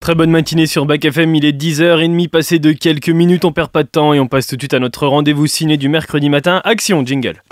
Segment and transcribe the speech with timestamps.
[0.00, 3.70] Très bonne matinée sur Bac FM, il est 10h30 passé de quelques minutes, on perd
[3.70, 6.30] pas de temps et on passe tout de suite à notre rendez-vous ciné du mercredi
[6.30, 6.62] matin.
[6.64, 7.42] Action, jingle.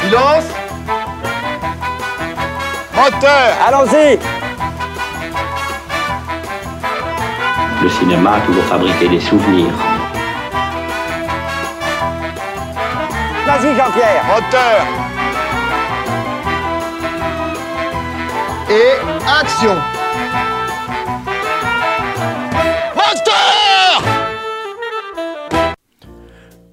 [0.00, 0.44] Silence
[2.96, 4.18] Moteur Allons-y
[7.82, 9.74] Le cinéma a toujours fabriqué des souvenirs.
[13.46, 14.24] Vas-y Jean-Pierre.
[14.26, 14.86] Moteur
[18.70, 18.98] Et
[19.40, 19.76] action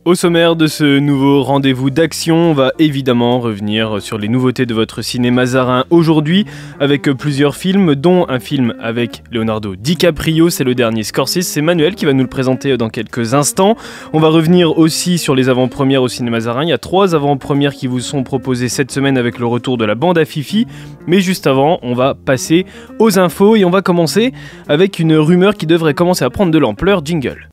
[0.03, 4.73] Au sommaire de ce nouveau rendez-vous d'action, on va évidemment revenir sur les nouveautés de
[4.73, 6.47] votre cinéma zarin aujourd'hui
[6.79, 11.93] avec plusieurs films, dont un film avec Leonardo DiCaprio, c'est le dernier Scorsese, c'est Manuel
[11.93, 13.75] qui va nous le présenter dans quelques instants.
[14.11, 17.75] On va revenir aussi sur les avant-premières au cinéma zarin, il y a trois avant-premières
[17.75, 20.65] qui vous sont proposées cette semaine avec le retour de la bande à Fifi,
[21.05, 22.65] mais juste avant, on va passer
[22.97, 24.33] aux infos et on va commencer
[24.67, 27.50] avec une rumeur qui devrait commencer à prendre de l'ampleur, jingle.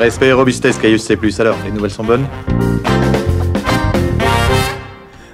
[0.00, 1.18] Respect et robustesse, Caius C+.
[1.40, 2.26] Alors, les nouvelles sont bonnes?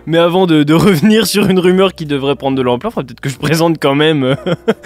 [0.09, 3.29] Mais avant de, de revenir sur une rumeur qui devrait prendre de l'ampleur, peut-être que
[3.29, 4.35] je présente quand même euh,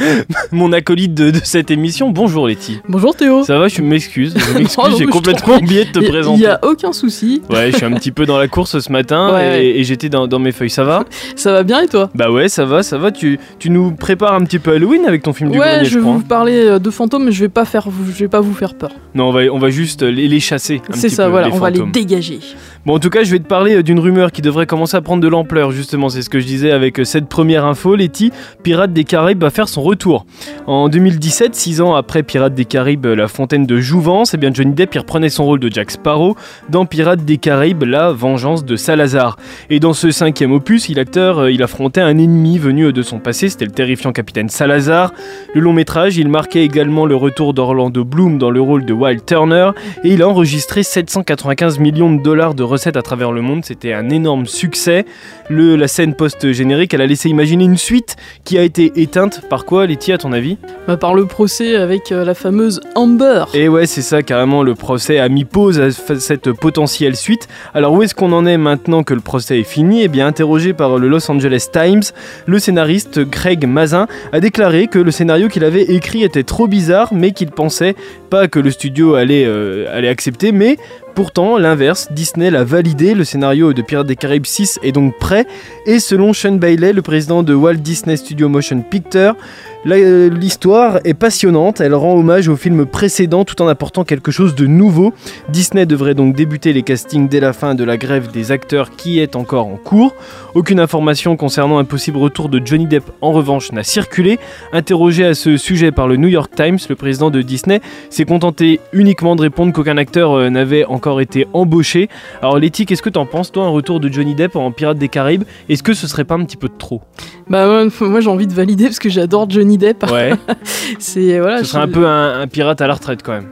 [0.52, 2.10] mon acolyte de, de cette émission.
[2.10, 2.80] Bonjour Letty.
[2.88, 3.44] Bonjour Théo.
[3.44, 4.34] Ça va, je m'excuse.
[4.36, 6.38] Je m'excuse, non, j'ai complètement oublié de te Il présenter.
[6.38, 7.42] n'y a aucun souci.
[7.50, 9.66] Ouais, je suis un petit peu dans la course ce matin Ouais.
[9.66, 10.70] et, et j'étais dans, dans mes feuilles.
[10.70, 11.04] Ça va
[11.36, 12.08] Ça va bien et toi?
[12.14, 13.10] Bah ouais, ça va, ça va.
[13.12, 15.90] Tu, tu nous prépares un petit peu Halloween avec ton film du Ouais, grenier, je
[15.90, 18.40] je vais vous parler euh, de fantômes, mais je vais pas faire, je vais pas
[18.40, 18.90] vous faire peur.
[19.14, 20.80] Non, on va, on va juste les, les chasser.
[20.94, 22.38] C'est ça, peu, voilà, on va les dégager.
[22.86, 25.02] Bon, en tout cas, je vais te parler euh, d'une rumeur qui devrait commencer à
[25.16, 26.08] de l'ampleur, justement.
[26.08, 27.94] C'est ce que je disais avec euh, cette première info.
[27.94, 30.26] Letty, Pirates des Caraïbes va faire son retour.
[30.66, 34.74] En 2017, six ans après Pirates des Caraïbes, La Fontaine de Jouvence, eh bien Johnny
[34.74, 36.36] Depp y reprenait son rôle de Jack Sparrow
[36.68, 39.36] dans Pirates des Caraïbes, La Vengeance de Salazar.
[39.70, 43.18] Et dans ce cinquième opus, il, acteur, euh, il affrontait un ennemi venu de son
[43.18, 45.12] passé, c'était le terrifiant capitaine Salazar.
[45.54, 49.24] Le long métrage, il marquait également le retour d'Orlando Bloom dans le rôle de Wild
[49.24, 49.70] Turner,
[50.04, 53.64] et il a enregistré 795 millions de dollars de recettes à travers le monde.
[53.64, 54.99] C'était un énorme succès.
[55.48, 59.64] Le, la scène post-générique, elle a laissé imaginer une suite qui a été éteinte par
[59.64, 60.58] quoi, Letty, à ton avis?
[60.86, 63.44] Bah, par le procès avec euh, la fameuse Amber.
[63.54, 67.48] Et ouais, c'est ça, carrément, le procès a mis pause à cette potentielle suite.
[67.74, 70.02] Alors, où est-ce qu'on en est maintenant que le procès est fini?
[70.02, 72.02] Eh bien, interrogé par le Los Angeles Times,
[72.46, 77.12] le scénariste Craig Mazin a déclaré que le scénario qu'il avait écrit était trop bizarre,
[77.12, 77.94] mais qu'il pensait
[78.30, 80.76] pas que le studio allait, euh, allait accepter, mais
[81.20, 85.46] Pourtant, l'inverse, Disney l'a validé, le scénario de Pirates des Caraïbes 6 est donc prêt,
[85.84, 89.36] et selon Sean Bailey, le président de Walt Disney Studio Motion Picture,
[89.84, 94.66] l'histoire est passionnante, elle rend hommage au film précédent tout en apportant quelque chose de
[94.66, 95.12] nouveau.
[95.48, 99.20] Disney devrait donc débuter les castings dès la fin de la grève des acteurs qui
[99.20, 100.14] est encore en cours.
[100.54, 104.38] Aucune information concernant un possible retour de Johnny Depp en revanche n'a circulé.
[104.72, 107.80] Interrogé à ce sujet par le New York Times, le président de Disney
[108.10, 112.08] s'est contenté uniquement de répondre qu'aucun acteur euh, n'avait encore été embauché.
[112.42, 115.08] Alors Letty, qu'est-ce que t'en penses toi un retour de Johnny Depp en Pirates des
[115.08, 115.44] Caraïbes?
[115.68, 117.02] Est-ce que ce serait pas un petit peu de trop?
[117.50, 120.04] Bah ouais, moi j'ai envie de valider parce que j'adore Johnny Depp.
[120.10, 120.32] Ouais,
[120.98, 121.58] C'est voilà.
[121.58, 123.48] ce serait je- un peu un, un pirate à la retraite quand même.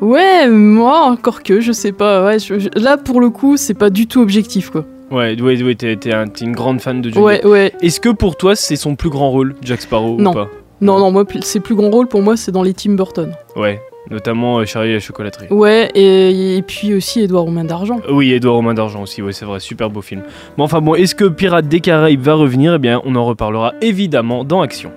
[0.00, 2.24] Ouais, moi encore que, je sais pas.
[2.24, 4.84] Ouais, je- je- là pour le coup, c'est pas du tout objectif quoi.
[5.10, 7.44] Ouais, ouais, ouais t'es, t'es un- t'es une grande fan de Johnny Ouais, Depp.
[7.46, 7.72] ouais.
[7.82, 10.30] Est-ce que pour toi c'est son plus grand rôle, Jack Sparrow Non.
[10.30, 10.48] ou pas?
[10.80, 13.32] Non, non, moi ses plus grands rôles pour moi c'est dans les Tim Burton.
[13.56, 15.46] Ouais, notamment euh, Charlie et la chocolaterie.
[15.50, 18.00] Ouais, et, et puis aussi Édouard aux mains d'argent.
[18.10, 20.22] Oui, Edouard aux mains d'argent aussi, ouais, c'est vrai, super beau film.
[20.56, 22.74] Bon, enfin bon, est-ce que Pirates des Caraïbes va revenir?
[22.74, 24.90] Eh bien, on en reparlera évidemment dans Action.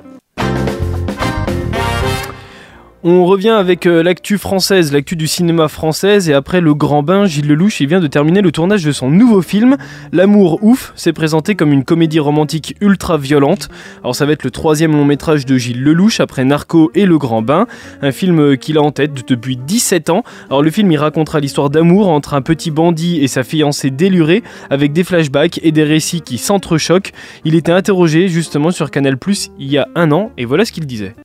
[3.06, 7.26] On revient avec euh, l'actu française, l'actu du cinéma française, et après le grand bain,
[7.26, 9.76] Gilles Lelouch, vient de terminer le tournage de son nouveau film,
[10.14, 13.68] L'amour ouf, c'est présenté comme une comédie romantique ultra violente.
[14.04, 17.18] Alors ça va être le troisième long métrage de Gilles Lelouch, après Narco et Le
[17.18, 17.68] Grand Bain,
[18.02, 20.24] un film euh, qu'il a en tête depuis 17 ans.
[20.48, 24.44] Alors le film, il racontera l'histoire d'amour entre un petit bandit et sa fiancée délurée,
[24.70, 27.12] avec des flashbacks et des récits qui s'entrechoquent.
[27.44, 29.18] Il était interrogé justement sur Canal+,
[29.60, 31.16] il y a un an, et voilà ce qu'il disait.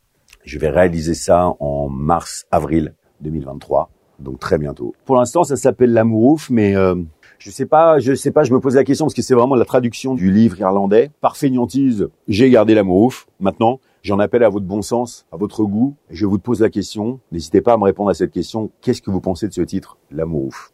[0.49, 4.95] Je vais réaliser ça en mars-avril 2023, donc très bientôt.
[5.05, 6.95] Pour l'instant, ça s'appelle l'amour ouf, mais euh,
[7.39, 9.57] je sais pas, je sais pas, je me pose la question parce que c'est vraiment
[9.57, 11.11] la traduction du livre irlandais.
[11.21, 13.27] Par fainéantise, j'ai gardé l'amour ouf.
[13.41, 17.21] Maintenant, j'en appelle à votre bon sens, à votre goût, je vous pose la question.
[17.31, 18.71] N'hésitez pas à me répondre à cette question.
[18.81, 20.73] Qu'est-ce que vous pensez de ce titre, l'amour ouf?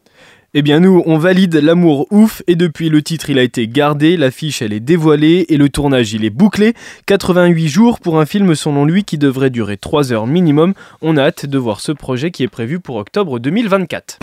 [0.57, 4.15] Eh bien nous, on valide l'amour ouf et depuis le titre il a été gardé,
[4.15, 6.73] l'affiche elle est dévoilée et le tournage il est bouclé.
[7.07, 10.73] 88 jours pour un film selon lui qui devrait durer 3 heures minimum.
[11.01, 14.19] On a hâte de voir ce projet qui est prévu pour octobre 2024.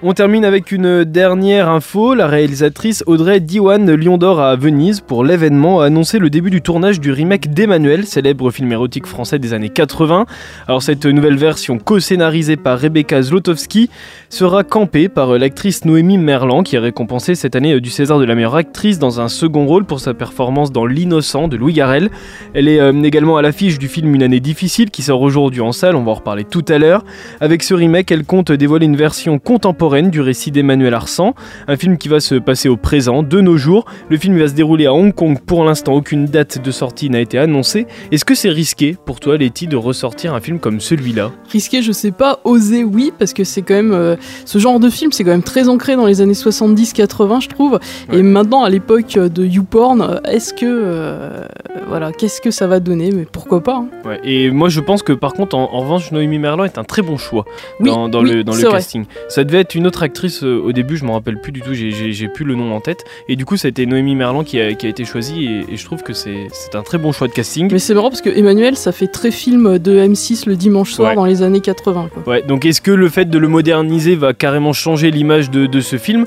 [0.00, 2.14] On termine avec une dernière info.
[2.14, 6.62] La réalisatrice Audrey Diwan Lion d'Or à Venise pour l'événement a annoncé le début du
[6.62, 10.26] tournage du remake d'Emmanuel, célèbre film érotique français des années 80.
[10.68, 13.90] Alors cette nouvelle version co-scénarisée par Rebecca Zlotowski
[14.28, 18.36] sera campée par l'actrice Noémie Merlan qui est récompensée cette année du César de la
[18.36, 22.08] meilleure actrice dans un second rôle pour sa performance dans L'innocent de Louis Garrel.
[22.54, 25.72] Elle est euh, également à l'affiche du film Une année difficile qui sort aujourd'hui en
[25.72, 27.04] salle, on va en reparler tout à l'heure.
[27.40, 31.34] Avec ce remake, elle compte dévoiler une version contemporaine du récit d'Emmanuel Arsan,
[31.66, 33.86] un film qui va se passer au présent, de nos jours.
[34.10, 35.38] Le film va se dérouler à Hong Kong.
[35.46, 37.86] Pour l'instant, aucune date de sortie n'a été annoncée.
[38.12, 41.32] Est-ce que c'est risqué pour toi, Letty, de ressortir un film comme celui-là?
[41.50, 42.40] Risqué, je sais pas.
[42.44, 45.42] Oser, oui, parce que c'est quand même euh, ce genre de film, c'est quand même
[45.42, 47.80] très ancré dans les années 70-80, je trouve.
[48.12, 51.44] Et maintenant, à l'époque de YouPorn, est-ce que euh,
[51.88, 53.10] voilà, qu'est-ce que ça va donner?
[53.10, 54.18] Mais pourquoi pas hein.
[54.22, 57.16] Et moi, je pense que par contre, en, revanche, Noémie Merlan est un très bon
[57.16, 57.46] choix
[57.80, 59.04] dans, le, dans le casting.
[59.28, 61.72] Ça devait être une autre actrice euh, au début, je me rappelle plus du tout,
[61.72, 63.04] j'ai plus le nom en tête.
[63.28, 66.02] Et du coup, ça a été Noémie Merlan qui a, été choisie et, je trouve
[66.02, 67.68] que c'est un très bon choix de casting.
[67.70, 71.14] Mais c'est marrant parce que Emmanuel, ça fait très film de M6 le dimanche soir
[71.14, 72.10] dans les années 80.
[72.26, 75.80] Ouais, donc est-ce que le fait de le moderniser va carrément changer l'image de, de
[75.80, 76.24] ce film?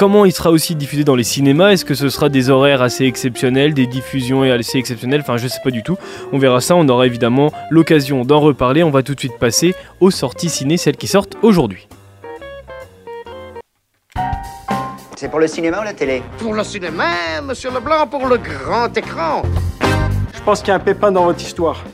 [0.00, 1.72] Comment il sera aussi diffusé dans les cinémas?
[1.72, 5.20] Est-ce que ce sera des horaires assez exceptionnels, des diffusions assez exceptionnelles?
[5.20, 5.98] Enfin, je sais pas du tout.
[6.32, 6.74] On verra ça.
[6.74, 8.82] On aura évidemment l'occasion d'en reparler.
[8.82, 11.86] On va tout de suite passer aux sorties ciné, celles qui sortent aujourd'hui.
[15.20, 18.96] C'est pour le cinéma ou la télé Pour le cinéma, monsieur Leblanc, pour le grand
[18.96, 19.42] écran.
[20.32, 21.84] Je pense qu'il y a un pépin dans votre histoire.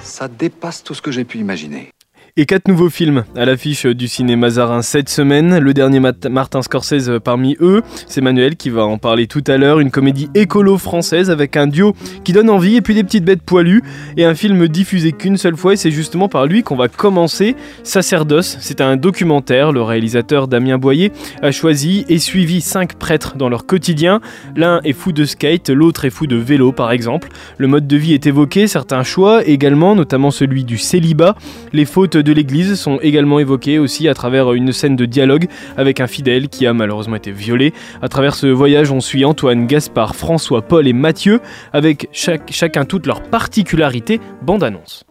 [0.00, 1.93] Ça dépasse tout ce que j'ai pu imaginer.
[2.36, 5.56] Et quatre nouveaux films à l'affiche du cinéma Mazarin cette semaine.
[5.58, 9.78] Le dernier Martin Scorsese parmi eux, c'est Manuel qui va en parler tout à l'heure.
[9.78, 11.94] Une comédie écolo française avec un duo
[12.24, 13.84] qui donne envie et puis des petites bêtes poilues.
[14.16, 17.54] Et un film diffusé qu'une seule fois et c'est justement par lui qu'on va commencer.
[17.84, 19.70] Sacerdoce, c'est un documentaire.
[19.70, 24.20] Le réalisateur Damien Boyer a choisi et suivi cinq prêtres dans leur quotidien.
[24.56, 27.28] L'un est fou de skate, l'autre est fou de vélo par exemple.
[27.58, 31.36] Le mode de vie est évoqué, certains choix également, notamment celui du célibat.
[31.72, 36.00] Les fautes de l'église sont également évoqués aussi à travers une scène de dialogue avec
[36.00, 37.72] un fidèle qui a malheureusement été violé.
[38.02, 41.40] À travers ce voyage, on suit Antoine, Gaspard, François, Paul et Mathieu
[41.72, 44.20] avec chacun toutes leurs particularités.
[44.42, 45.04] Bande annonce.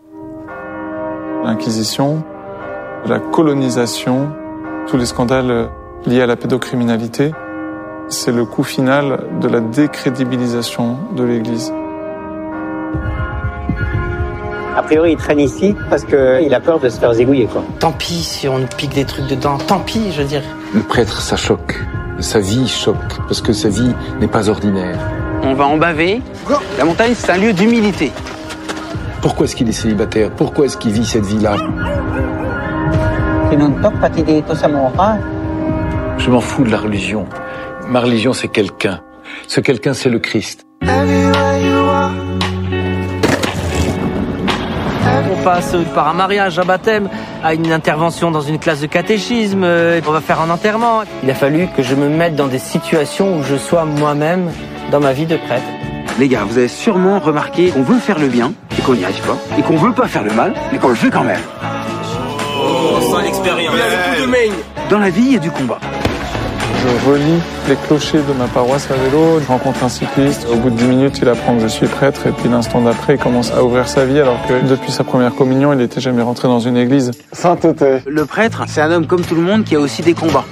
[1.43, 2.23] L'Inquisition,
[3.05, 4.29] la colonisation,
[4.87, 5.69] tous les scandales
[6.05, 7.31] liés à la pédocriminalité,
[8.09, 11.73] c'est le coup final de la décrédibilisation de l'Église.
[14.75, 17.63] A priori, il traîne ici parce qu'il a peur de se faire zigouiller, quoi.
[17.79, 20.41] Tant pis si on pique des trucs dedans, tant pis, je veux dire.
[20.73, 21.79] Le prêtre, ça choque.
[22.19, 22.95] Sa vie choque,
[23.27, 24.97] parce que sa vie n'est pas ordinaire.
[25.43, 26.21] On va en baver.
[26.77, 28.11] La montagne, c'est un lieu d'humilité.
[29.21, 30.31] Pourquoi est-ce qu'il est célibataire?
[30.31, 31.55] Pourquoi est-ce qu'il vit cette vie-là?
[36.17, 37.25] Je m'en fous de la religion.
[37.89, 39.01] Ma religion, c'est quelqu'un.
[39.47, 40.65] Ce quelqu'un, c'est le Christ.
[45.43, 47.09] Passe par un mariage, un baptême,
[47.43, 51.01] à une intervention dans une classe de catéchisme, euh, on va faire un enterrement.
[51.21, 54.51] Il a fallu que je me mette dans des situations où je sois moi-même
[54.91, 55.65] dans ma vie de prêtre.
[56.19, 59.21] Les gars, vous avez sûrement remarqué qu'on veut faire le bien et qu'on n'y arrive
[59.21, 61.41] pas, et qu'on veut pas faire le mal, mais qu'on le fait quand même.
[62.61, 63.75] Oh, sans l'expérience.
[64.89, 65.79] Dans la vie, il y a du combat.
[66.83, 70.69] Je relis les clochers de ma paroisse à vélo, je rencontre un cycliste, au bout
[70.69, 73.53] de 10 minutes il apprend que je suis prêtre et puis l'instant d'après il commence
[73.53, 76.59] à ouvrir sa vie alors que depuis sa première communion il n'était jamais rentré dans
[76.59, 77.11] une église.
[77.31, 77.99] Sainteté.
[78.05, 80.43] Le prêtre, c'est un homme comme tout le monde qui a aussi des combats.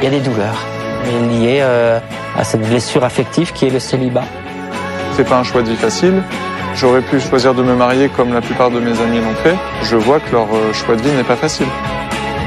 [0.00, 0.64] Il y a des douleurs
[1.30, 1.98] liées euh,
[2.38, 4.24] à cette blessure affective qui est le célibat.
[5.16, 6.22] C'est pas un choix de vie facile.
[6.76, 9.56] J'aurais pu choisir de me marier comme la plupart de mes amis l'ont fait.
[9.82, 11.66] Je vois que leur euh, choix de vie n'est pas facile.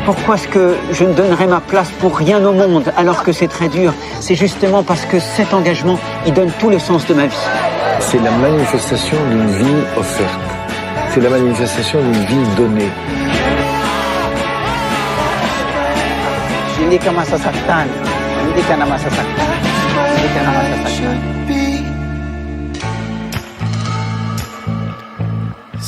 [0.05, 3.48] Pourquoi est-ce que je ne donnerai ma place pour rien au monde alors que c'est
[3.48, 3.93] très dur?
[4.19, 7.45] C'est justement parce que cet engagement, il donne tout le sens de ma vie.
[8.01, 10.39] C'est la manifestation d'une vie offerte.
[11.12, 12.89] C'est la manifestation d'une vie donnée.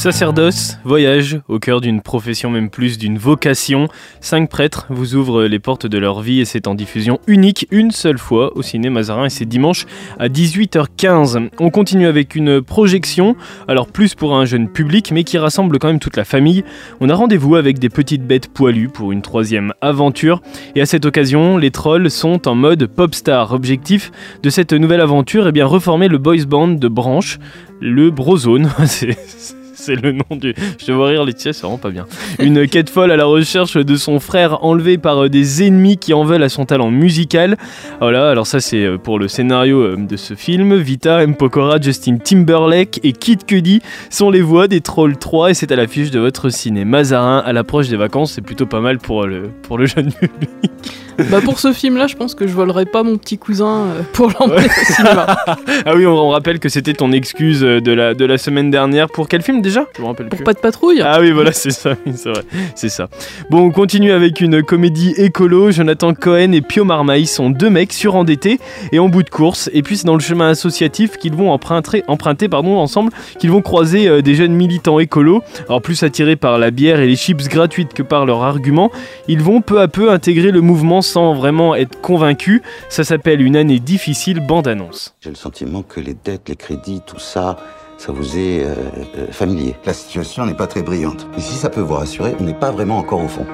[0.05, 3.87] Sacerdoce, voyage, au cœur d'une profession, même plus d'une vocation.
[4.21, 7.89] Cinq prêtres vous ouvrent les portes de leur vie et c'est en diffusion unique une
[7.89, 9.87] seule fois au ciné Mazarin et c'est dimanche
[10.19, 11.49] à 18h15.
[11.59, 13.35] On continue avec une projection,
[13.67, 16.63] alors plus pour un jeune public mais qui rassemble quand même toute la famille.
[16.99, 20.43] On a rendez-vous avec des petites bêtes poilues pour une troisième aventure
[20.75, 23.53] et à cette occasion, les trolls sont en mode popstar.
[23.53, 24.11] Objectif
[24.43, 27.39] de cette nouvelle aventure, eh bien reformer le boys band de branche,
[27.81, 28.69] le Brozone.
[29.87, 30.53] le nom du.
[30.79, 32.05] Je te vois rire, Laetitia, c'est vraiment pas bien.
[32.39, 36.13] Une quête folle à la recherche de son frère enlevé par euh, des ennemis qui
[36.13, 37.57] en veulent à son talent musical.
[37.99, 40.75] Voilà, alors ça c'est euh, pour le scénario euh, de ce film.
[40.75, 41.35] Vita, M.
[41.35, 45.75] Pokora, Justin Timberlake et Kid Cudi sont les voix des Trolls 3 et c'est à
[45.75, 48.33] l'affiche de votre ciné Mazarin à l'approche des vacances.
[48.33, 50.71] C'est plutôt pas mal pour le, pour le jeune public.
[51.31, 54.31] Bah pour ce film-là, je pense que je volerai pas mon petit cousin euh, pour
[54.39, 55.25] l'emmener au cinéma.
[55.85, 58.69] ah oui, on, on rappelle que c'était ton excuse euh, de la, de la semaine
[58.69, 59.09] dernière.
[59.09, 59.85] Pour quel film déjà?
[59.95, 60.43] Je me rappelle Pour plus.
[60.43, 61.01] pas de patrouille.
[61.03, 62.41] Ah oui, voilà, c'est ça, c'est vrai,
[62.75, 63.07] c'est ça.
[63.49, 65.71] Bon, on continue avec une comédie écolo.
[65.71, 68.59] Jonathan Cohen et Pio Marmaille sont deux mecs surendettés
[68.91, 69.69] et en bout de course.
[69.73, 73.61] Et puis c'est dans le chemin associatif qu'ils vont emprunter, emprunter pardon, ensemble, qu'ils vont
[73.61, 75.41] croiser euh, des jeunes militants écolos.
[75.69, 78.91] Alors plus attirés par la bière et les chips gratuites que par leurs arguments,
[79.27, 82.61] ils vont peu à peu intégrer le mouvement sans vraiment être convaincus.
[82.89, 85.15] Ça s'appelle Une année difficile, bande-annonce.
[85.21, 87.57] J'ai le sentiment que les dettes, les crédits, tout ça,
[87.97, 88.75] ça vous est euh,
[89.17, 89.75] euh, familier.
[89.85, 91.27] La situation n'est pas très brillante.
[91.37, 93.45] Et si ça peut vous rassurer, on n'est pas vraiment encore au fond.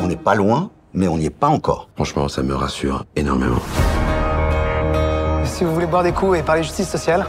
[0.00, 1.88] On n'est pas loin, mais on n'y est pas encore.
[1.94, 3.60] Franchement, ça me rassure énormément.
[5.44, 7.24] Si vous voulez boire des coups et parler justice sociale,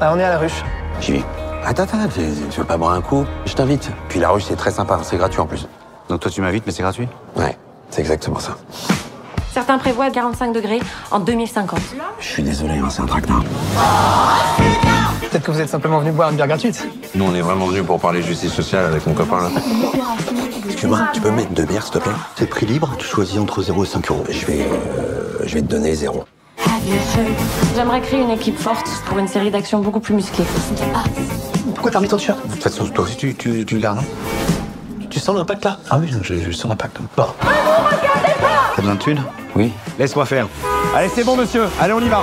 [0.00, 0.62] bah, on est à la ruche.
[1.00, 1.24] J'y vais.
[1.64, 3.24] Attends, attends, tu veux pas boire un coup?
[3.46, 3.90] Je t'invite.
[4.08, 5.66] Puis la ruche, c'est très sympa, c'est gratuit en plus.
[6.08, 7.08] Donc toi tu m'invites, mais c'est gratuit?
[7.36, 7.56] Ouais,
[7.90, 8.56] c'est exactement ça.
[9.54, 10.80] Certains prévoient 45 degrés
[11.12, 11.78] en 2050.
[12.18, 13.44] Je suis désolé, hein, c'est un traquenard.
[15.30, 16.84] Peut-être que vous êtes simplement venu boire une bière gratuite.
[17.14, 19.50] Nous, on est vraiment venus pour parler justice sociale avec mon copain là.
[20.66, 22.12] Excuse-moi, tu peux me mettre deux bières, s'il te plaît?
[22.36, 24.24] C'est prix libre, tu choisis entre 0 et 5 euros.
[24.28, 26.24] Je vais, euh, je vais te donner zéro.
[27.76, 30.44] J'aimerais créer une équipe forte pour une série d'actions beaucoup plus musclées.
[31.76, 32.44] Pourquoi t'as remis ton t-shirt?
[32.44, 34.04] De toute façon, toi aussi, tu, tu, tu le gardes, non
[35.08, 35.78] Tu sens l'impact là?
[35.90, 36.96] Ah oui, je, je sens l'impact.
[37.16, 37.26] Bon.
[37.40, 39.22] T'as besoin de thunes?
[39.54, 39.72] Oui.
[39.98, 40.48] Laisse-moi faire.
[40.94, 41.66] Allez, c'est bon, monsieur.
[41.80, 42.22] Allez, on y va.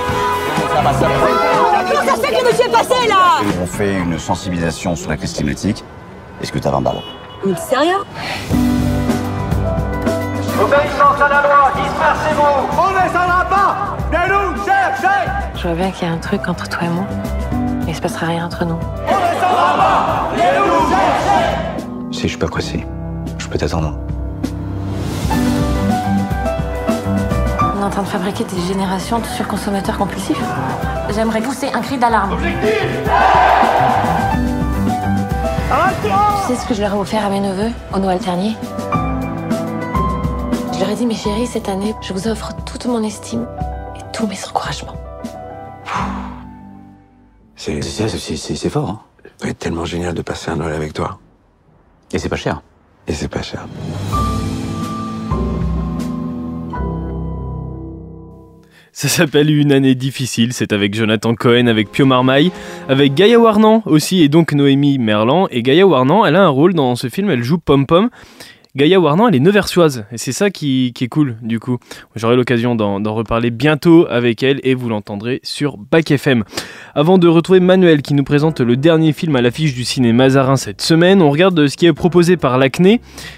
[0.74, 5.10] Comment ça se fait que le monsieur est passé là On fait une sensibilisation sur
[5.10, 5.84] la crise climatique.
[6.42, 7.02] Est-ce que t'as 20 balles
[7.44, 7.98] Mais sérieux
[10.60, 15.90] Obéissance à la loi, dispersez-vous On ne descendra pas Mais nous chercher Je vois bien
[15.90, 17.04] qu'il y a un truc entre toi et moi.
[17.84, 18.78] Mais il se passera rien entre nous.
[19.08, 22.86] On ne descendra pas Mais nous chercher Si je suis pas pressé,
[23.38, 23.98] je peux t'attendre.
[27.82, 30.40] On est en train de fabriquer des générations de surconsommateurs compulsifs.
[31.12, 32.38] J'aimerais pousser un cri d'alarme.
[36.00, 38.56] Tu sais ce que je leur ai offert à mes neveux au Noël dernier?
[40.72, 43.48] Je leur ai dit, mes chéris, cette année, je vous offre toute mon estime
[43.96, 44.94] et tous mes encouragements.
[47.56, 49.00] C'est fort, hein
[49.40, 51.18] Ça va être tellement génial de passer un Noël avec toi.
[52.12, 52.62] Et c'est pas cher.
[53.08, 53.66] Et c'est pas cher.
[59.02, 62.52] Ça s'appelle Une année difficile, c'est avec Jonathan Cohen, avec Pio Marmaille,
[62.88, 65.48] avec Gaïa Warnan aussi, et donc Noémie Merlan.
[65.50, 68.10] Et Gaïa Warnan, elle a un rôle dans ce film, elle joue Pom Pom.
[68.74, 71.76] Gaïa Warnan, elle est neversoise, et c'est ça qui, est cool, du coup.
[72.16, 76.42] J'aurai l'occasion d'en reparler bientôt avec elle, et vous l'entendrez sur Bac FM.
[76.94, 80.56] Avant de retrouver Manuel qui nous présente le dernier film à l'affiche du ciné Mazarin
[80.56, 82.96] cette semaine, on regarde ce qui est proposé par l'ACNE,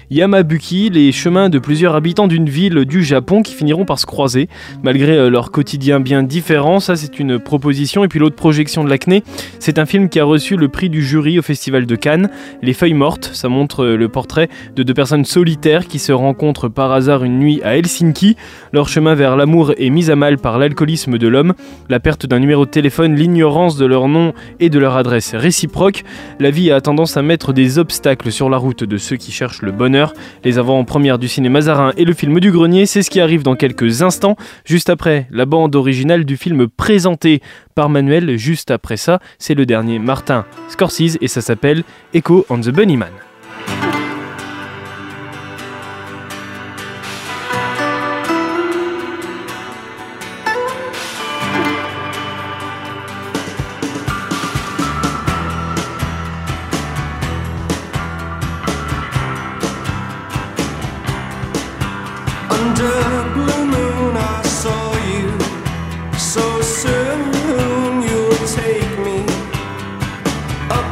[0.09, 4.47] Yamabuki, les chemins de plusieurs habitants d'une ville du Japon qui finiront par se croiser,
[4.83, 6.79] malgré euh, leur quotidien bien différent.
[6.79, 8.05] Ça, c'est une proposition.
[8.05, 9.19] Et puis l'autre projection de l'ACNE,
[9.59, 12.29] c'est un film qui a reçu le prix du jury au Festival de Cannes,
[12.61, 13.31] Les Feuilles Mortes.
[13.33, 17.39] Ça montre euh, le portrait de deux personnes solitaires qui se rencontrent par hasard une
[17.39, 18.35] nuit à Helsinki.
[18.71, 21.53] Leur chemin vers l'amour est mis à mal par l'alcoolisme de l'homme,
[21.89, 26.03] la perte d'un numéro de téléphone, l'ignorance de leur nom et de leur adresse réciproque.
[26.39, 29.61] La vie a tendance à mettre des obstacles sur la route de ceux qui cherchent
[29.61, 30.13] le bonheur.
[30.43, 33.55] Les avant-premières du ciné Mazarin et le film du grenier, c'est ce qui arrive dans
[33.55, 37.41] quelques instants, juste après la bande originale du film présenté
[37.75, 38.37] par Manuel.
[38.37, 43.11] Juste après ça, c'est le dernier Martin Scorsese et ça s'appelle Echo on the Bunnyman.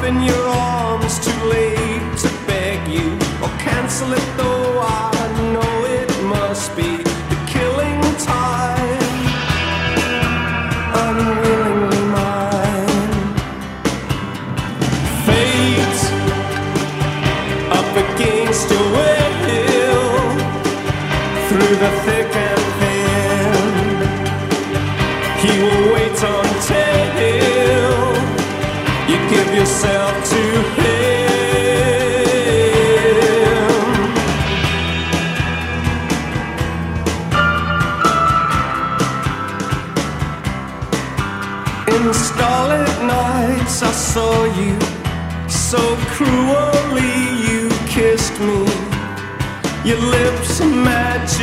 [0.06, 4.53] In your arms too late to beg you Or cancel it though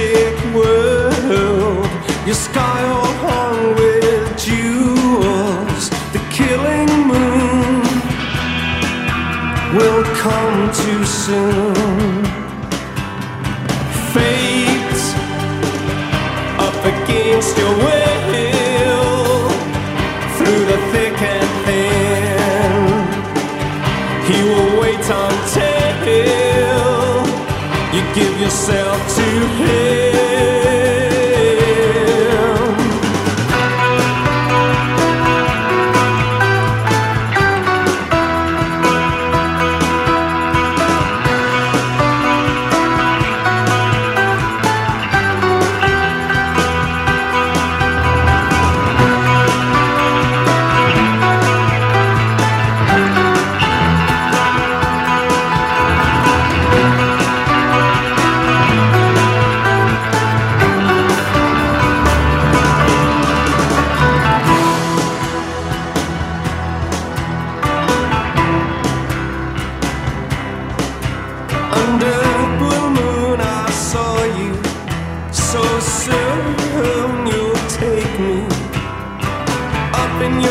[0.00, 1.90] magic world.
[2.26, 5.90] Your sky all hung with jewels.
[6.14, 7.82] The killing moon
[9.76, 12.24] will come too soon.
[14.12, 15.02] Fate
[16.58, 18.09] up against your will
[29.40, 30.09] you pay.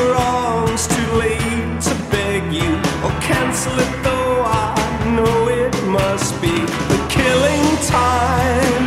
[0.09, 2.71] Up in too late to beg you
[3.03, 4.75] Or cancel it though I
[5.15, 6.55] know it must be
[6.91, 8.83] The killing time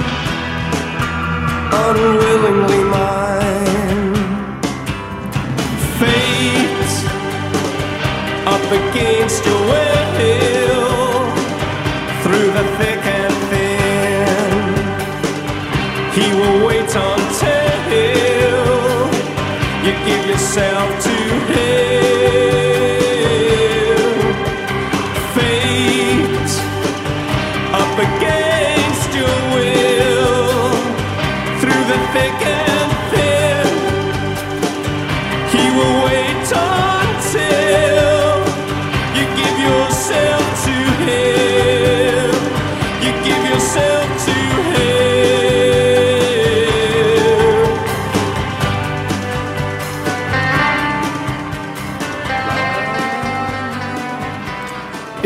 [1.86, 4.14] Unwillingly mine
[5.98, 6.94] Fate
[8.54, 10.02] Up against your will
[12.22, 14.52] through the thick and thin.
[16.16, 17.51] He will wait until
[20.32, 21.10] yourself to
[21.52, 21.91] him.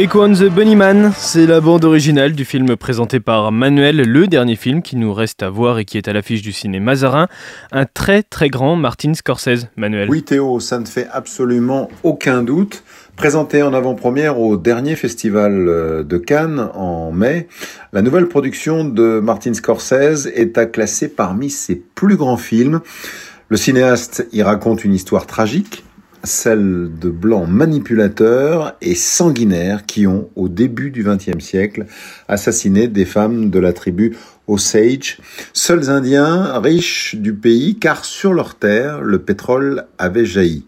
[0.07, 4.55] Echo and the Bunnyman, c'est la bande originale du film présenté par Manuel, le dernier
[4.55, 7.27] film qui nous reste à voir et qui est à l'affiche du ciné Mazarin,
[7.73, 9.67] un très très grand Martin Scorsese.
[9.75, 10.09] Manuel.
[10.09, 12.85] Oui Théo, ça ne fait absolument aucun doute.
[13.17, 17.49] Présenté en avant-première au dernier festival euh, de Cannes en mai,
[17.93, 22.81] la nouvelle production de Martin Scorsese est à classer parmi ses plus grands films.
[23.49, 25.83] Le cinéaste y raconte une histoire tragique,
[26.27, 31.87] celle de blancs manipulateurs et sanguinaires qui ont, au début du XXe siècle,
[32.29, 34.17] assassiné des femmes de la tribu
[34.49, 35.19] Osage,
[35.53, 40.65] seuls indiens riches du pays car sur leur terre, le pétrole avait jailli.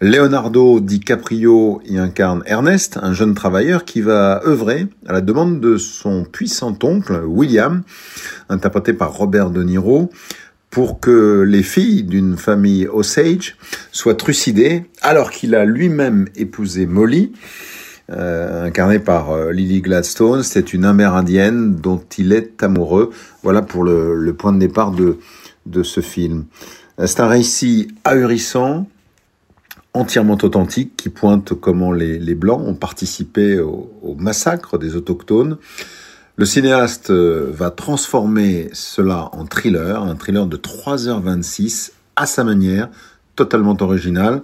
[0.00, 5.76] Leonardo DiCaprio y incarne Ernest, un jeune travailleur qui va œuvrer à la demande de
[5.76, 7.82] son puissant oncle, William,
[8.48, 10.10] interprété par Robert De Niro,
[10.72, 13.56] pour que les filles d'une famille Osage
[13.92, 17.32] soient trucidées alors qu'il a lui-même épousé Molly,
[18.10, 20.42] euh, incarnée par euh, Lily Gladstone.
[20.42, 23.10] C'est une amérindienne dont il est amoureux.
[23.42, 25.18] Voilà pour le, point de départ de,
[25.66, 26.46] de ce film.
[26.98, 28.88] Euh, C'est un récit ahurissant,
[29.92, 35.58] entièrement authentique, qui pointe comment les, les Blancs ont participé au massacre des Autochtones.
[36.36, 42.88] Le cinéaste euh, va transformer cela en thriller, un thriller de 3h26 à sa manière,
[43.36, 44.42] totalement original,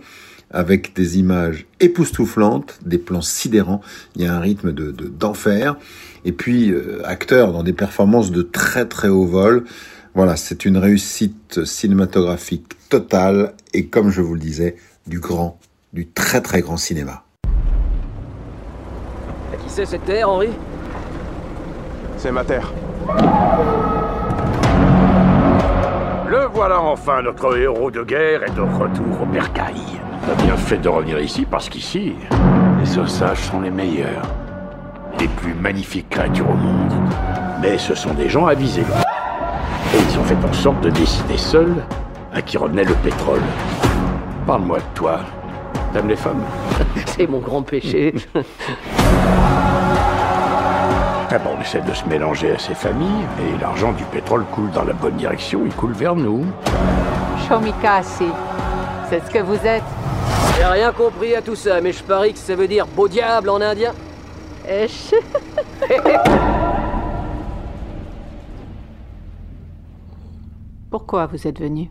[0.51, 3.81] avec des images époustouflantes, des plans sidérants,
[4.17, 5.77] il y a un rythme de de- d'enfer,
[6.25, 9.65] et puis euh, acteur dans des performances de très très haut vol.
[10.15, 15.59] Voilà, c'est une réussite cinématographique totale, et comme je vous le disais, du grand,
[15.93, 17.25] du très très grand cinéma.
[19.63, 20.49] Qui c'est cette Henri?
[22.19, 22.73] C'est ma terre.
[26.29, 29.81] Le voilà enfin, notre héros de guerre est de retour au bercail.
[30.27, 32.15] T'as bien fait de revenir ici parce qu'ici,
[32.81, 34.23] les Osages sont les meilleurs.
[35.21, 36.93] Les plus magnifiques créatures au monde.
[37.63, 38.83] Mais ce sont des gens avisés.
[38.83, 41.77] Et ils ont fait en sorte de décider seuls
[42.35, 43.43] à qui revenait le pétrole.
[44.45, 45.21] Parle-moi de toi.
[45.93, 46.43] T'aimes les femmes
[47.07, 48.13] C'est mon grand péché.
[51.31, 54.71] Ah bon, on essaie de se mélanger à ces familles, et l'argent du pétrole coule
[54.71, 56.47] dans la bonne direction, il coule vers nous.
[57.47, 58.31] Shomikasi,
[59.11, 59.85] c'est ce que vous êtes.
[60.57, 63.51] J'ai rien compris à tout ça, mais je parie que ça veut dire beau diable
[63.51, 63.93] en indien.
[64.67, 65.13] Esh.
[70.91, 71.91] Pourquoi vous êtes venu?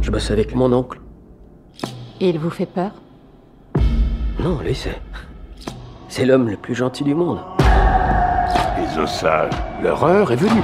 [0.00, 1.00] Je bosse avec mon oncle.
[2.20, 2.92] Il vous fait peur?
[4.42, 4.98] Non, lui, c'est.
[6.08, 7.40] C'est l'homme le plus gentil du monde.
[8.78, 10.62] Les Osages, leur heure est venue.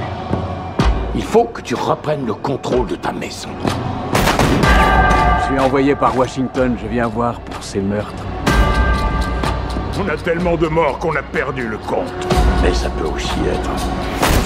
[1.15, 3.51] Il faut que tu reprennes le contrôle de ta maison.
[5.41, 8.25] Je suis envoyé par Washington, je viens voir pour ces meurtres.
[10.03, 12.27] On a tellement de morts qu'on a perdu le compte.
[12.63, 13.71] Mais ça peut aussi être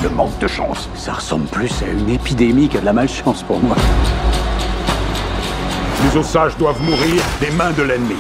[0.03, 0.89] le manque de chance.
[0.97, 3.77] Ça ressemble plus à une épidémie qu'à de la malchance pour moi.
[6.03, 8.17] Les Osages doivent mourir des mains de l'ennemi.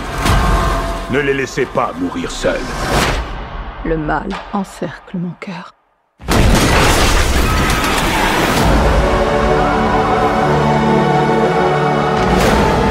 [1.12, 2.60] Ne les laissez pas mourir seuls.
[3.84, 5.74] Le mal encercle mon cœur.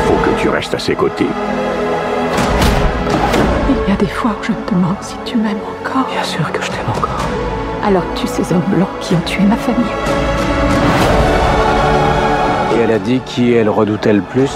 [0.03, 1.27] Faut que tu restes à ses côtés.
[3.69, 6.05] Il y a des fois où je me demande si tu m'aimes encore.
[6.11, 7.25] Bien sûr que je t'aime encore.
[7.85, 9.85] Alors tu ces hommes blancs qui ont tué ma famille.
[12.75, 14.51] Et elle a dit qui elle redoutait le plus?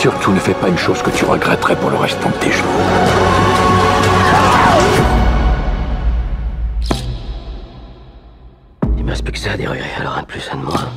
[0.00, 2.64] Surtout ne fais pas une chose que tu regretterais pour le restant de tes jours.
[8.96, 10.88] Il me reste plus que ça à dérurer, alors un de plus, un de moins.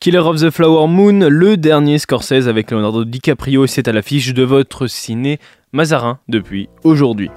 [0.00, 4.42] Killer of the Flower Moon, le dernier Scorsese avec Leonardo DiCaprio, c'est à l'affiche de
[4.42, 5.38] votre ciné
[5.74, 7.30] Mazarin depuis aujourd'hui.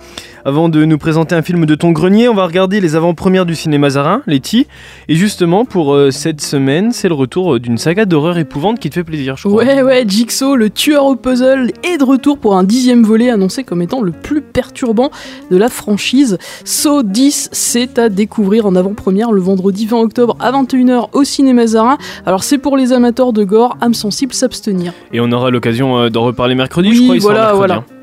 [0.43, 3.55] Avant de nous présenter un film de ton grenier, on va regarder les avant-premières du
[3.55, 4.67] ciné Mazarin, Letty.
[5.07, 8.89] Et justement, pour euh, cette semaine, c'est le retour euh, d'une saga d'horreur épouvante qui
[8.89, 9.63] te fait plaisir, je crois.
[9.63, 13.63] Ouais, ouais, Jigsaw, le tueur au puzzle, est de retour pour un dixième volet annoncé
[13.63, 15.09] comme étant le plus perturbant
[15.49, 16.37] de la franchise.
[16.65, 21.53] Saw 10, c'est à découvrir en avant-première le vendredi 20 octobre à 21h au ciné
[21.53, 21.97] Mazarin.
[22.25, 24.93] Alors c'est pour les amateurs de gore, âme sensible, s'abstenir.
[25.13, 27.15] Et on aura l'occasion euh, d'en reparler mercredi, je crois.
[27.15, 27.75] il voilà, mercredi, voilà.
[27.75, 27.94] hein.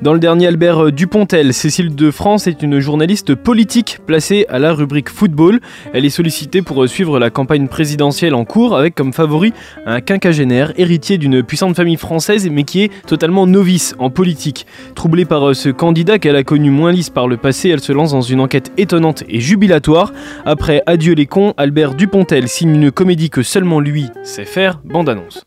[0.00, 4.58] Dans le dernier Albert euh, Dupontel, Cécile de France est une journaliste politique placée à
[4.58, 5.60] la rubrique football.
[5.92, 9.52] Elle est sollicitée pour euh, suivre la campagne présidentielle en cours avec comme favori
[9.86, 14.66] un quinquagénaire héritier d'une puissante famille française mais qui est totalement novice en politique.
[14.94, 17.92] Troublée par euh, ce candidat qu'elle a connu moins lisse par le passé, elle se
[17.92, 20.12] lance dans une enquête étonnante et jubilatoire.
[20.44, 25.08] Après Adieu les cons, Albert Dupontel signe une comédie que seulement lui sait faire, bande
[25.08, 25.44] annonce.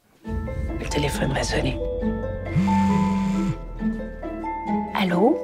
[0.79, 2.14] Le téléphone va.
[5.05, 5.37] Allô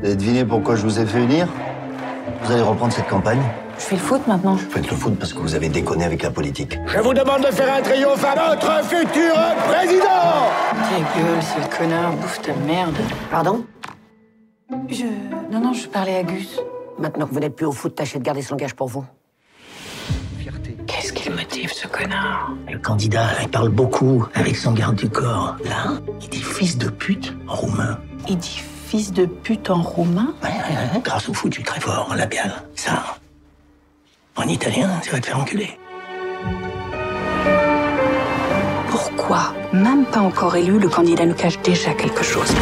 [0.00, 1.48] Vous avez deviné pourquoi je vous ai fait venir
[2.42, 3.40] Vous allez reprendre cette campagne
[3.78, 4.56] Je fais le foot maintenant.
[4.56, 6.78] Vous faites le foot parce que vous avez déconné avec la politique.
[6.86, 9.34] Je vous demande de faire un triomphe à notre futur
[9.70, 12.96] président Ta gueule, sale connard, bouffe ta merde.
[13.30, 13.64] Pardon
[14.90, 15.06] Je.
[15.50, 16.60] Non, non, je parlais à Gus.
[16.98, 19.06] Maintenant que vous n'êtes plus au foot, tâchez de garder ce langage pour vous.
[21.30, 25.56] Qu'est-ce qu'il motive, ce connard Le candidat, il parle beaucoup avec son garde du corps.
[25.64, 27.98] Là, il dit fils de pute en roumain.
[28.28, 30.34] Il dit fils de pute en roumain?
[30.42, 32.52] Ouais, ouais, ouais, grâce au foot, je suis très fort en labial.
[32.74, 33.16] Ça,
[34.36, 35.78] en italien, tu vas te faire enculer.
[38.90, 39.54] Pourquoi?
[39.72, 42.52] Même pas encore élu, le candidat nous cache déjà quelque chose.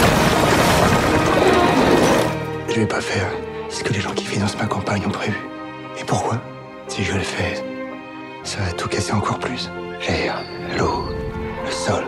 [2.69, 3.31] Je vais pas faire
[3.71, 5.39] ce que les gens qui financent ma campagne ont prévu.
[5.99, 6.41] Et pourquoi?
[6.89, 7.63] Si je le fais,
[8.49, 9.71] ça va tout casser encore plus.
[10.09, 10.43] L'air,
[10.79, 11.05] l'eau,
[11.67, 12.03] le sol.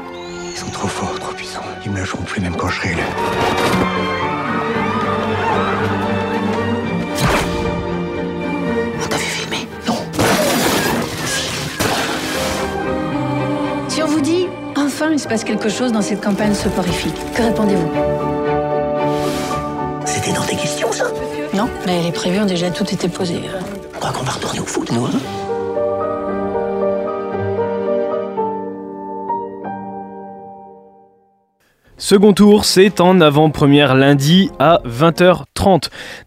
[0.50, 1.61] Ils sont trop forts, trop puissants.
[1.85, 3.03] Ils me lâcheront plus même quand je serai élu.
[9.03, 9.68] On t'a vu filmer
[13.88, 14.46] Si on vous dit,
[14.79, 17.90] enfin, il se passe quelque chose dans cette campagne soporifique, que répondez-vous?
[20.07, 21.05] C'était dans tes questions, ça?
[21.53, 23.42] Non, mais les prévus ont déjà tout été posés.
[23.94, 25.49] On croit qu'on va retourner au foot, nous, hein?
[32.02, 35.49] Second tour, c'est en avant-première lundi à 20h30.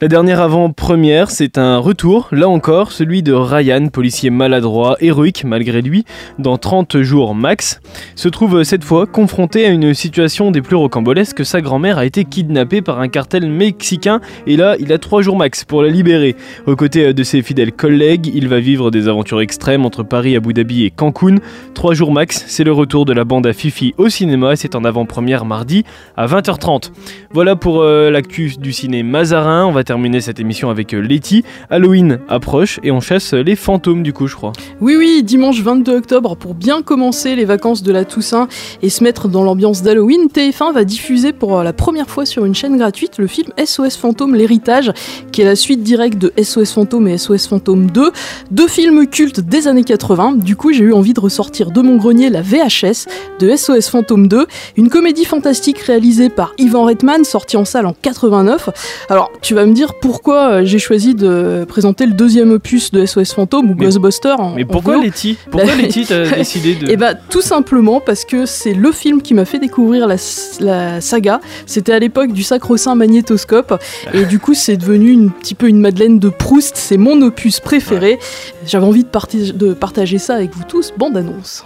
[0.01, 5.81] La dernière avant-première, c'est un retour, là encore, celui de Ryan, policier maladroit, héroïque malgré
[5.81, 6.05] lui,
[6.37, 7.79] dans 30 jours max,
[8.15, 11.45] se trouve cette fois confronté à une situation des plus rocambolesques.
[11.45, 15.37] Sa grand-mère a été kidnappée par un cartel mexicain et là, il a 3 jours
[15.37, 16.35] max pour la libérer.
[16.67, 20.53] Aux côtés de ses fidèles collègues, il va vivre des aventures extrêmes entre Paris, Abu
[20.53, 21.37] Dhabi et Cancun.
[21.73, 24.83] 3 jours max, c'est le retour de la bande à Fifi au cinéma c'est en
[24.83, 25.83] avant-première mardi
[26.17, 26.91] à 20h30.
[27.31, 31.45] Voilà pour euh, l'actu du cinéma On va terminer cette émission avec euh, Letty.
[31.69, 34.51] Halloween approche et on chasse les fantômes du coup, je crois.
[34.81, 38.49] Oui, oui, dimanche 22 octobre, pour bien commencer les vacances de la Toussaint
[38.81, 42.43] et se mettre dans l'ambiance d'Halloween, TF1 va diffuser pour euh, la première fois sur
[42.43, 44.91] une chaîne gratuite le film SOS Fantôme l'héritage,
[45.31, 48.11] qui est la suite directe de SOS Fantôme et SOS Fantôme 2,
[48.51, 50.33] deux films cultes des années 80.
[50.33, 53.07] Du coup, j'ai eu envie de ressortir de mon grenier la VHS
[53.39, 57.95] de SOS Fantôme 2, une comédie fantastique réalisée par Ivan Reitman, sortie en salle en
[58.01, 58.69] 89.
[59.13, 63.05] Alors, tu vas me dire pourquoi euh, j'ai choisi de présenter le deuxième opus de
[63.05, 64.97] SOS Fantôme ou Ghostbuster en Mais pourquoi.
[64.97, 65.37] Letty?
[65.51, 66.87] Pourquoi Letty t'as décidé de.
[66.89, 70.15] Eh ben, tout simplement parce que c'est le film qui m'a fait découvrir la,
[70.61, 71.41] la saga.
[71.67, 73.79] C'était à l'époque du sacro-saint magnétoscope.
[74.15, 76.75] Et du coup, c'est devenu un petit peu une Madeleine de Proust.
[76.75, 78.17] C'est mon opus préféré.
[78.65, 80.91] J'avais envie de, de partager ça avec vous tous.
[80.97, 81.63] Bande annonce.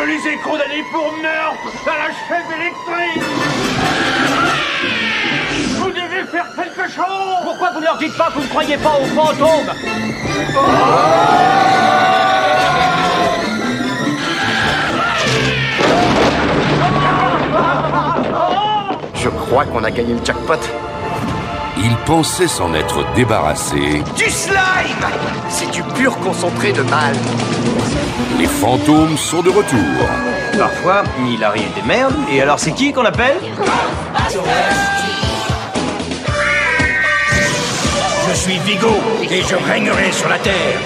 [0.00, 3.22] Je les ai condamnés pour meurtre à la chaise électrique.
[5.76, 7.36] Vous devez faire quelque chose.
[7.44, 9.74] Pourquoi vous ne leur dites pas que vous ne croyez pas aux fantômes?
[19.14, 20.54] Je crois qu'on a gagné le jackpot.
[21.82, 24.02] Il pensait s'en être débarrassé.
[24.16, 24.56] Du slime
[25.48, 27.14] C'est du pur concentré de mal.
[28.38, 29.78] Les fantômes sont de retour.
[30.58, 32.14] Parfois, il arrive des merdes.
[32.30, 33.36] Et alors, c'est qui qu'on appelle?
[38.28, 38.94] Je suis Vigo
[39.30, 40.78] et je régnerai sur la Terre.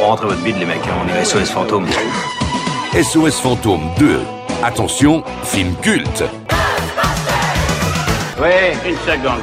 [0.00, 0.78] Rentrez votre bide, les mecs.
[0.86, 1.86] hein, On est SOS Fantôme.
[2.94, 4.22] SOS Fantôme 2.
[4.62, 6.24] Attention, film culte.
[8.40, 8.48] Oui,
[8.88, 9.42] une seconde.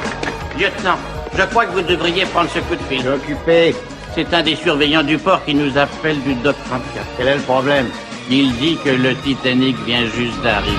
[0.58, 0.96] Lieutenant,
[1.36, 3.06] je crois que vous devriez prendre ce coup de fil.
[3.06, 3.74] Occupé.
[4.14, 7.06] C'est un des surveillants du port qui nous appelle du Dock 34.
[7.18, 7.88] Quel est le problème?
[8.30, 10.72] Il dit que le Titanic vient juste d'arriver.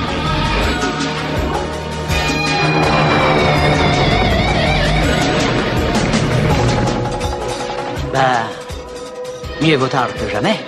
[8.11, 8.21] Bah,
[9.61, 10.59] mieux vaut tard que jamais.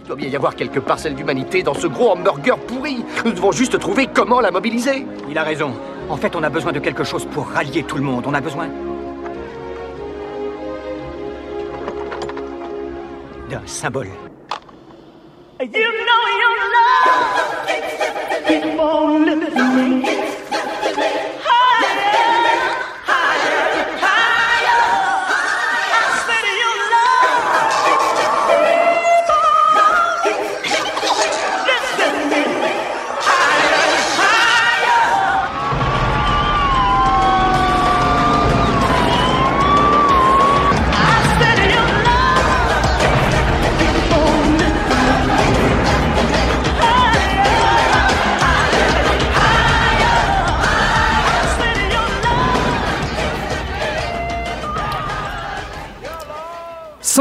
[0.00, 3.02] Il doit bien y avoir quelques parcelles d'humanité dans ce gros hamburger pourri.
[3.24, 5.06] Nous devons juste trouver comment la mobiliser.
[5.30, 5.72] Il a raison.
[6.08, 8.24] En fait, on a besoin de quelque chose pour rallier tout le monde.
[8.26, 8.68] On a besoin
[13.48, 14.08] d'un symbole.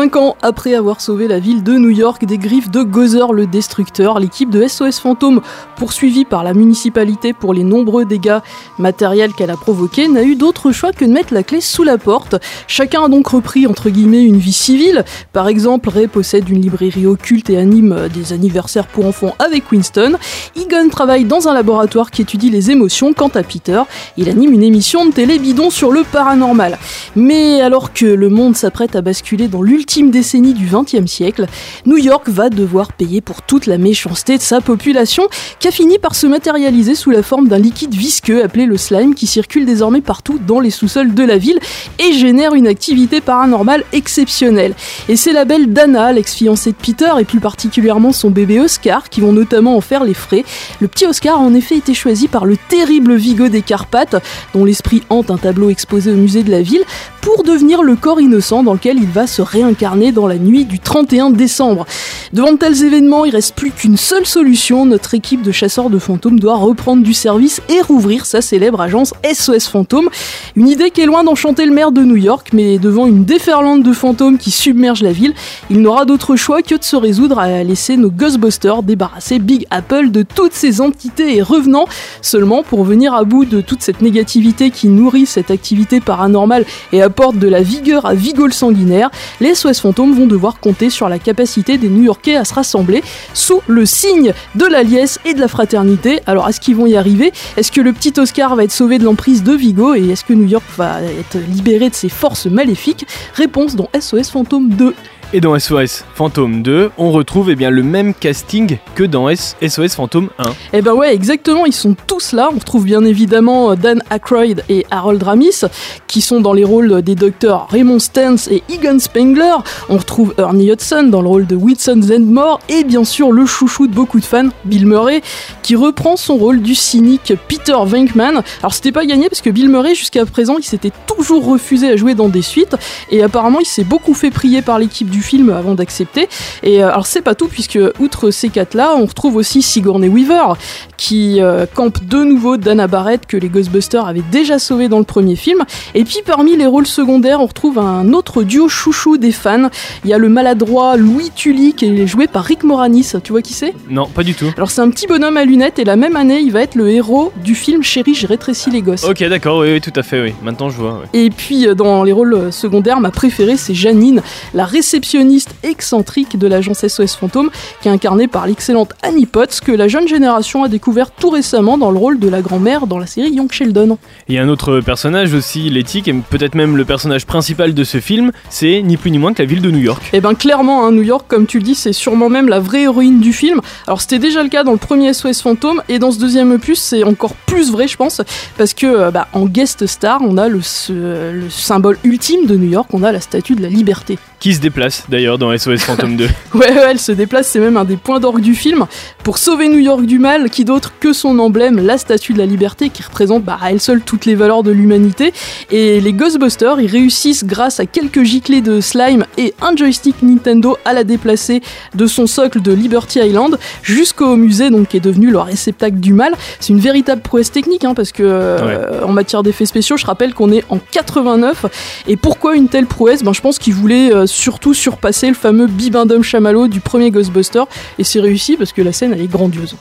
[0.04, 3.48] Cinq ans après avoir sauvé la ville de New York des griffes de Gozer le
[3.48, 5.40] Destructeur, l'équipe de SOS Fantôme,
[5.78, 8.40] poursuivie par la municipalité pour les nombreux dégâts
[8.78, 11.98] matériels qu'elle a provoqués, n'a eu d'autre choix que de mettre la clé sous la
[11.98, 12.36] porte.
[12.68, 15.06] Chacun a donc repris une vie civile.
[15.32, 19.72] Par exemple, Ray possède une librairie occulte et anime euh, des anniversaires pour enfants avec
[19.72, 20.18] Winston.
[20.58, 23.14] Egon travaille dans un laboratoire qui étudie les émotions.
[23.14, 23.82] Quant à Peter,
[24.18, 26.78] il anime une émission de télé bidon sur le paranormal.
[27.16, 31.46] Mais alors que le monde s'apprête à basculer dans l'ultime décennie du XXe siècle,
[31.86, 35.28] New York va devoir payer pour toute la méchanceté de sa population,
[35.60, 39.16] qui a fini par se matérialiser sous la forme d'un liquide visqueux appelé le slime,
[39.16, 41.60] qui circule désormais partout dans les sous-sols de la ville
[42.00, 44.74] et génère une activité paranormale exceptionnelle.
[45.08, 49.22] Et c'est la belle Dana, l'ex-fiancée de Peter, et plus particulièrement son bébé Oscar, qui
[49.22, 50.44] vont notamment en faire les frais.
[50.80, 54.16] Le petit Oscar a en effet été choisi par le terrible Vigo des Carpates,
[54.54, 56.84] dont l'esprit hante un tableau exposé au musée de la ville,
[57.22, 60.80] pour devenir le corps innocent dans lequel il va se réincarner dans la nuit du
[60.80, 61.86] 31 décembre.
[62.34, 64.86] Devant de tels événements, il reste plus qu'une seule solution.
[64.86, 69.14] Notre équipe de chasseurs de fantômes doit reprendre du service et rouvrir sa célèbre agence
[69.24, 70.10] SOS Fantôme.
[70.56, 73.84] Une idée qui est loin d'enchanter le maire de New York, mais devant une déferlante
[73.84, 75.34] de fantômes qui submerge la ville,
[75.70, 80.12] il n'aura d'autre choix que de se résoudre à laisser nos Ghostbusters débarrasser Big Apple
[80.12, 81.88] de toutes ces entités et revenants.
[82.22, 87.02] Seulement, pour venir à bout de toute cette négativité qui nourrit cette activité paranormale et
[87.02, 89.10] apporte de la vigueur à Vigo le sanguinaire,
[89.42, 93.04] les SOS Fantôme vont devoir compter sur la capacité des New-Yorkais à se rassembler
[93.34, 96.22] sous le signe de la liesse et de la fraternité.
[96.28, 97.34] Alors est-ce qu'ils vont y arriver?
[97.58, 100.34] Est-ce que le petit Oscar va être sauvé de l'emprise de Vigo et est-ce que
[100.34, 103.06] New York va être libéré de ses forces maléfiques?
[103.34, 104.94] Réponse dans SOS Fantôme 2.
[105.36, 109.96] Et dans SOS Fantôme 2, on retrouve eh bien, le même casting que dans SOS
[109.96, 110.44] Fantôme 1.
[110.74, 112.50] Eh ben ouais, exactement, ils sont tous là.
[112.54, 115.62] On retrouve bien évidemment euh, Dan Aykroyd et Harold Ramis,
[116.06, 119.56] qui sont dans les rôles des docteurs Raymond Stantz et Egan Spengler.
[119.90, 123.88] On retrouve Ernie Hudson dans le rôle de Whitson Zendmore, et bien sûr le chouchou
[123.88, 125.24] de beaucoup de fans, Bill Murray,
[125.64, 128.44] qui reprend son rôle du cynique Peter Venkman.
[128.60, 131.96] Alors c'était pas gagné parce que Bill Murray, jusqu'à présent, il s'était toujours refusé à
[131.96, 132.76] jouer dans des suites,
[133.10, 136.30] et apparemment il s'est beaucoup fait prier par l'équipe du film avant d'accepter.
[136.62, 140.54] Et euh, alors c'est pas tout, puisque outre ces quatre-là, on retrouve aussi Sigourney Weaver,
[140.98, 145.06] qui euh, campe de nouveau Dana Barrett que les Ghostbusters avaient déjà sauvé dans le
[145.06, 145.64] premier film.
[145.96, 149.70] Et puis parmi les rôles secondaires, on retrouve un autre duo chouchou des fans.
[150.04, 153.14] Il y a le maladroit Louis Tully qui est joué par Rick Moranis.
[153.24, 153.74] Tu vois qui c'est?
[153.90, 154.52] Non, pas du tout.
[154.58, 156.90] Alors c'est un petit bonhomme à lunettes et la même année, il va être le
[156.90, 159.04] héros du film Chérie, j'ai rétréci les gosses.
[159.04, 160.34] Ok, d'accord, oui, oui, tout à fait, oui.
[160.44, 161.04] Maintenant je vois.
[161.14, 164.22] Et puis euh, dans les rôles secondaires, ma préférée c'est Janine,
[164.54, 164.66] la
[165.08, 167.50] réceptionniste excentrique de l'agence SOS Fantôme,
[167.82, 171.78] qui est incarnée par l'excellente Annie Potts, que la jeune génération a découvert tout récemment
[171.78, 173.98] dans le rôle de la grand-mère dans la série Young Sheldon.
[174.30, 177.74] Il y a un autre personnage aussi, Letty, qui est peut-être même le personnage principal
[177.74, 180.02] de ce film, c'est ni plus ni moins que la ville de New York.
[180.14, 182.84] Et ben clairement, hein, New York, comme tu le dis, c'est sûrement même la vraie
[182.84, 183.60] héroïne du film.
[183.88, 186.80] Alors c'était déjà le cas dans le premier SOS Fantôme, et dans ce deuxième opus,
[186.80, 188.22] c'est encore plus vrai, je pense,
[188.58, 190.94] parce que euh, bah, en guest star, on a le, ce-
[191.34, 194.18] le symbole ultime de New York, on a la statue de la liberté.
[194.44, 196.28] Qui se déplace d'ailleurs dans SOS Fantôme 2.
[196.54, 198.86] Ouais, ouais, elle se déplace, c'est même un des points d'orgue du film.
[199.24, 202.46] Pour sauver New York du mal, qui d'autre que son emblème, la statue de la
[202.46, 205.34] liberté, qui représente bah, à elle seule toutes les valeurs de l'humanité.
[205.72, 210.78] Et les Ghostbusters, ils réussissent grâce à quelques giclées de slime et un joystick Nintendo
[210.84, 211.62] à la déplacer
[211.96, 216.12] de son socle de Liberty Island jusqu'au musée, donc qui est devenu le réceptacle du
[216.14, 216.34] mal.
[216.60, 220.34] C'est une véritable prouesse technique, hein, parce que euh, en matière d'effets spéciaux, je rappelle
[220.34, 221.66] qu'on est en 89.
[222.10, 223.24] Et pourquoi une telle prouesse?
[223.24, 227.64] Ben, Je pense qu'ils voulaient euh, surtout surpasser le fameux bibendum chamallow du premier Ghostbuster.
[228.00, 229.76] Et c'est réussi parce que la scène, elle est grandiose.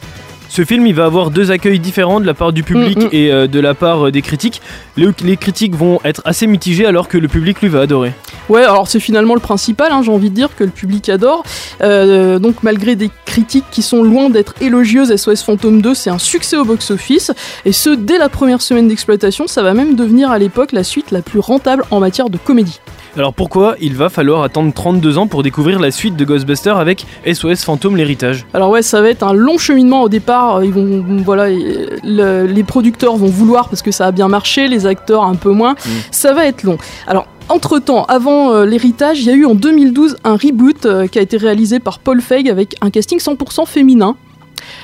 [0.48, 3.08] Ce film, il va avoir deux accueils différents de la part du public Mm, mm.
[3.12, 4.60] et euh, de la part euh, des critiques.
[4.98, 8.12] Le- les critiques vont être assez mitigées alors que le public lui va adorer.
[8.50, 11.42] Ouais, alors c'est finalement le principal, hein, j'ai envie de dire que le public adore.
[11.80, 16.18] Euh, donc malgré des critiques qui sont loin d'être élogieuses, SOS Phantom 2 c'est un
[16.18, 17.32] succès au box-office,
[17.64, 21.12] et ce dès la première semaine d'exploitation, ça va même devenir à l'époque la suite
[21.12, 22.80] la plus rentable en matière de comédie.
[23.16, 27.04] Alors pourquoi il va falloir attendre 32 ans pour découvrir la suite de Ghostbusters avec
[27.30, 28.46] SOS Fantôme l'héritage?
[28.54, 30.56] Alors ouais, ça va être un long cheminement au départ.
[30.56, 34.28] euh, Ils vont, voilà, euh, le- les producteurs vont vouloir parce que ça a bien
[34.28, 35.74] marché, les acteurs un peu moins.
[36.10, 36.78] Ça va être long.
[37.06, 37.26] Alors.
[37.48, 41.22] Entre-temps, avant euh, l'héritage, il y a eu en 2012 un reboot euh, qui a
[41.22, 44.14] été réalisé par Paul Feig avec un casting 100% féminin.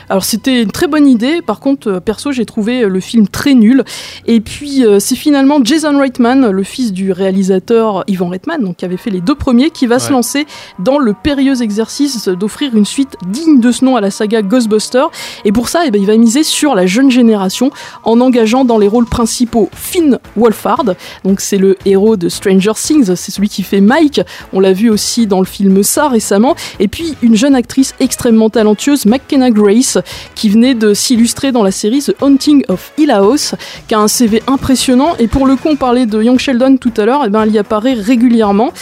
[0.08, 3.28] Alors c'était une très bonne idée, par contre euh, perso j'ai trouvé euh, le film
[3.28, 3.84] très nul.
[4.26, 8.84] Et puis euh, c'est finalement Jason Reitman, le fils du réalisateur Ivan Reitman, donc qui
[8.84, 10.46] avait fait les deux premiers, qui va se lancer
[10.78, 15.10] dans le périlleux exercice d'offrir une suite digne de ce nom à la saga Ghostbusters.
[15.44, 17.70] Et pour ça, eh ben, il va miser sur la jeune génération
[18.04, 23.14] en engageant dans les rôles principaux Finn Wolfhard, donc c'est le héros de Stranger Things,
[23.14, 24.20] c'est celui qui fait Mike.
[24.52, 26.54] On l'a vu aussi dans le film Ça récemment.
[26.78, 29.98] Et puis une jeune actrice extrêmement talentueuse, McKenna Grace,
[30.35, 33.54] qui venait de s'illustrer dans la série The Haunting of Hill House,
[33.87, 35.14] qui a un CV impressionnant.
[35.18, 37.52] Et pour le coup, on parlait de Young Sheldon tout à l'heure, et ben elle
[37.52, 38.72] y apparaît régulièrement.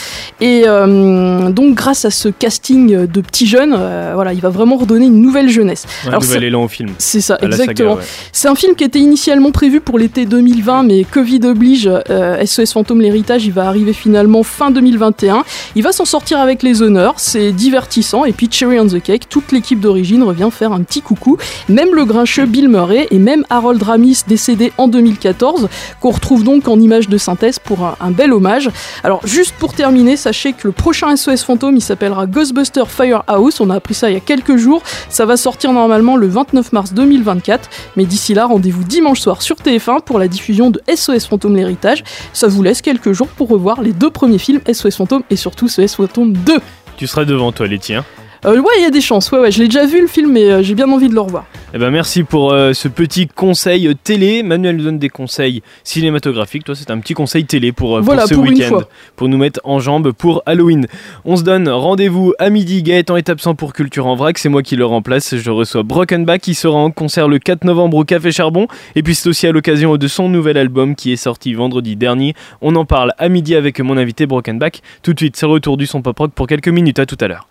[0.40, 4.76] Et euh, donc grâce à ce casting de petits jeunes, euh, voilà, il va vraiment
[4.76, 5.86] redonner une nouvelle jeunesse.
[6.04, 6.90] Un Alors, nouvel élan au film.
[6.98, 7.94] c'est ça, exactement.
[7.94, 8.02] ouais.
[8.32, 12.72] C'est un film qui était initialement prévu pour l'été 2020, mais Covid oblige, euh, SOS
[12.72, 15.44] Fantôme l'héritage, il va arriver finalement fin 2021.
[15.74, 19.28] Il va s'en sortir avec les honneurs, c'est divertissant, et puis Cherry on the Cake,
[19.28, 21.38] toute l'équipe d'origine revient faire un petit coucou.
[21.68, 25.68] Même le grincheux Bill Murray et même Harold Ramis, décédé en 2014,
[26.00, 28.70] qu'on retrouve donc en image de synthèse pour un, un bel hommage.
[29.04, 33.70] Alors juste pour terminer, sachez que le prochain SOS Fantôme, il s'appellera Ghostbuster Firehouse, on
[33.70, 36.92] a appris ça il y a quelques jours, ça va sortir normalement le 29 mars
[36.92, 41.56] 2024, mais d'ici là, rendez-vous dimanche soir sur TF1 pour la diffusion de SOS Fantôme
[41.56, 42.04] l'héritage.
[42.32, 45.68] Ça vous laisse quelques jours pour revoir les deux premiers films SOS Fantôme et surtout
[45.68, 46.58] SOS Fantôme 2.
[46.96, 48.04] Tu seras devant toi, les tiens.
[48.46, 49.32] Euh, ouais, il y a des chances.
[49.32, 51.20] Ouais, ouais, je l'ai déjà vu le film, mais euh, j'ai bien envie de le
[51.20, 51.46] revoir.
[51.74, 54.44] Eh ben merci pour euh, ce petit conseil télé.
[54.44, 56.62] Manuel nous donne des conseils cinématographiques.
[56.62, 58.82] Toi, c'est un petit conseil télé pour, euh, Voilà, ce pour week-end,
[59.16, 60.86] pour nous mettre en jambes pour Halloween.
[61.24, 62.84] On se donne rendez-vous à midi.
[62.84, 64.38] Gaëtan est absent pour Culture en vrac.
[64.38, 65.36] C'est moi qui le remplace.
[65.36, 68.68] Je reçois Brokenback qui sera en concert le 4 novembre au Café Charbon.
[68.94, 72.34] Et puis c'est aussi à l'occasion de son nouvel album qui est sorti vendredi dernier.
[72.62, 74.82] On en parle à midi avec mon invité Brokenback.
[75.02, 77.00] Tout de suite, c'est le retour du son pop rock pour quelques minutes.
[77.00, 77.48] À tout à l'heure.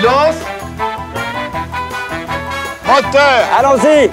[0.00, 0.36] Silence.
[2.86, 4.10] Moteur Allons-y.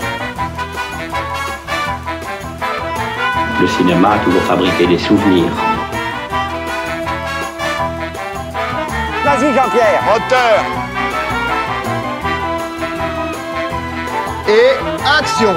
[3.61, 5.51] Le cinéma a toujours fabriqué des souvenirs.
[9.23, 10.03] Vas-y, Jean-Pierre.
[10.07, 10.63] Moteur
[14.49, 14.71] Et
[15.19, 15.55] action